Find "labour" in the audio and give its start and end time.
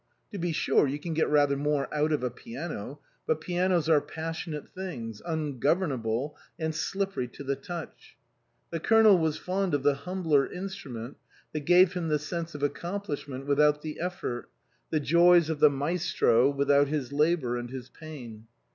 17.13-17.55